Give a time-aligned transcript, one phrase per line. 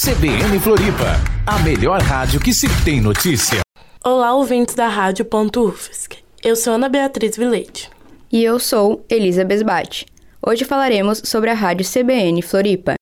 [0.00, 3.62] CBN Floripa, a melhor rádio que se tem notícia.
[4.04, 6.18] Olá, ouvintes da Rádio Ponto UFSC.
[6.40, 7.90] Eu sou Ana Beatriz Vileide.
[8.30, 10.06] E eu sou Elisa Besbate.
[10.40, 12.94] Hoje falaremos sobre a Rádio CBN Floripa.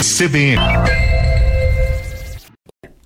[0.00, 1.13] CBN.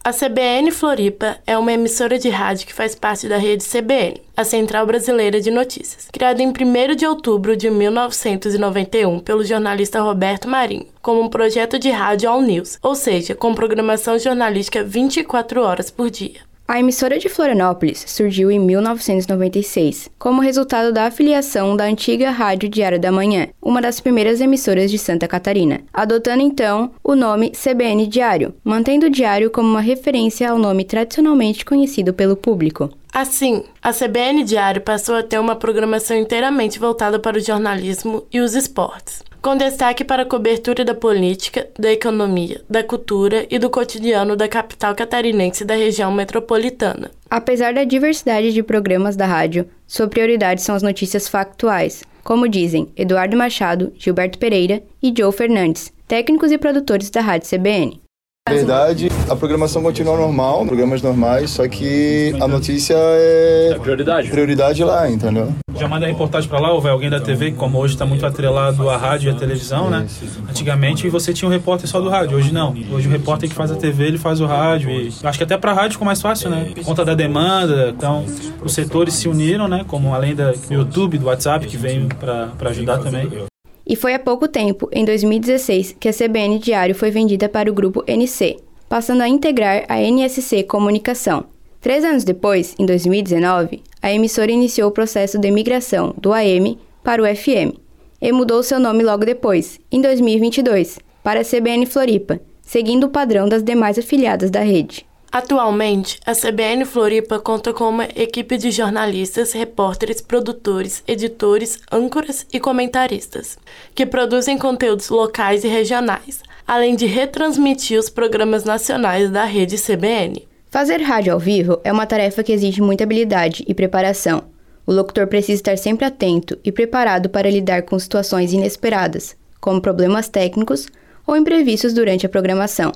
[0.08, 4.42] A CBN Floripa é uma emissora de rádio que faz parte da rede CBN, a
[4.42, 10.86] Central Brasileira de Notícias, criada em 1 de outubro de 1991 pelo jornalista Roberto Marinho,
[11.02, 16.08] como um projeto de rádio all news, ou seja, com programação jornalística 24 horas por
[16.08, 16.47] dia.
[16.70, 23.00] A emissora de Florianópolis surgiu em 1996, como resultado da afiliação da antiga Rádio Diário
[23.00, 28.54] da Manhã, uma das primeiras emissoras de Santa Catarina, adotando então o nome CBN Diário,
[28.62, 32.90] mantendo o diário como uma referência ao nome tradicionalmente conhecido pelo público.
[33.12, 38.40] Assim, a CBN Diário passou a ter uma programação inteiramente voltada para o jornalismo e
[38.40, 43.70] os esportes com destaque para a cobertura da política, da economia, da cultura e do
[43.70, 47.10] cotidiano da capital catarinense da região metropolitana.
[47.30, 52.88] Apesar da diversidade de programas da rádio, sua prioridade são as notícias factuais, como dizem
[52.96, 58.07] Eduardo Machado, Gilberto Pereira e Joe Fernandes, técnicos e produtores da Rádio CBN.
[58.48, 64.30] Na verdade, a programação continua normal, programas normais, só que a notícia é, é prioridade.
[64.30, 65.52] prioridade lá, entendeu?
[65.76, 68.26] Já manda a reportagem para lá, ou vai alguém da TV, como hoje está muito
[68.26, 70.06] atrelado à rádio e à televisão, né?
[70.48, 72.74] Antigamente você tinha um repórter só do rádio, hoje não.
[72.90, 74.90] Hoje o repórter que faz a TV, ele faz o rádio.
[74.90, 76.72] E acho que até para rádio ficou mais fácil, né?
[76.74, 77.94] Por conta da demanda.
[77.96, 78.24] Então,
[78.64, 79.84] os setores se uniram, né?
[79.86, 83.47] Como além do YouTube, do WhatsApp, que veio para ajudar também.
[83.88, 87.74] E foi há pouco tempo, em 2016, que a CBN Diário foi vendida para o
[87.74, 91.46] grupo NC, passando a integrar a NSC Comunicação.
[91.80, 97.22] Três anos depois, em 2019, a emissora iniciou o processo de migração do AM para
[97.22, 97.78] o FM
[98.20, 103.48] e mudou seu nome logo depois, em 2022, para a CBN Floripa, seguindo o padrão
[103.48, 105.07] das demais afiliadas da rede.
[105.30, 112.58] Atualmente, a CBN Floripa conta com uma equipe de jornalistas, repórteres, produtores, editores, âncoras e
[112.58, 113.58] comentaristas,
[113.94, 120.48] que produzem conteúdos locais e regionais, além de retransmitir os programas nacionais da rede CBN.
[120.70, 124.44] Fazer rádio ao vivo é uma tarefa que exige muita habilidade e preparação.
[124.86, 130.28] O locutor precisa estar sempre atento e preparado para lidar com situações inesperadas, como problemas
[130.28, 130.86] técnicos
[131.26, 132.92] ou imprevistos durante a programação.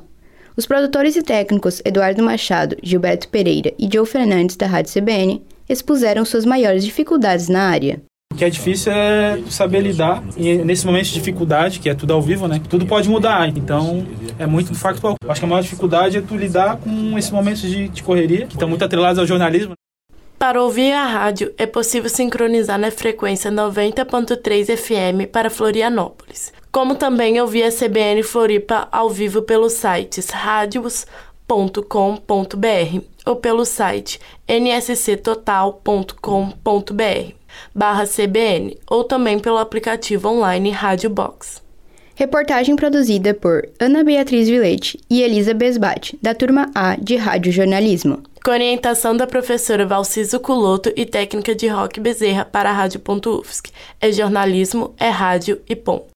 [0.54, 6.26] Os produtores e técnicos Eduardo Machado, Gilberto Pereira e Joe Fernandes da Rádio CBN expuseram
[6.26, 8.02] suas maiores dificuldades na área.
[8.34, 12.12] O que é difícil é saber lidar e nesse momento de dificuldade, que é tudo
[12.12, 12.60] ao vivo, né?
[12.68, 14.06] Tudo pode mudar, então
[14.38, 15.14] é muito factual.
[15.26, 18.54] Acho que a maior dificuldade é tu lidar com esses momentos de, de correria, que
[18.54, 19.72] estão muito atrelados ao jornalismo.
[20.38, 27.38] Para ouvir a rádio, é possível sincronizar na frequência 90.3 FM para Florianópolis, como também
[27.38, 34.18] ouvir a CBN Floripa ao vivo pelos sites radios.com.br ou pelo site
[34.48, 37.42] nsctotal.com.br
[37.74, 41.60] barra CBN ou também pelo aplicativo online Rádio Box.
[42.14, 48.22] Reportagem produzida por Ana Beatriz Vilete e Elisa Besbate, da turma A de Rádio Jornalismo.
[48.44, 53.70] Com orientação da professora Valciso Culoto e técnica de Rock Bezerra para a Rádio.UFSC.
[54.00, 56.11] É jornalismo, é rádio e ponto.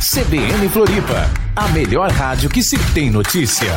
[0.00, 3.72] CBN Floripa, a melhor rádio que se tem notícia.